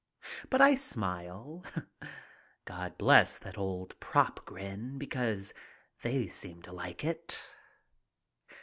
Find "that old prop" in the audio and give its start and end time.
3.37-4.43